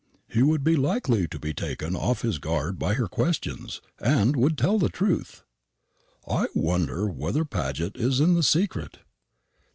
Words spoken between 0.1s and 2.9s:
He would be likely to be taken off his guard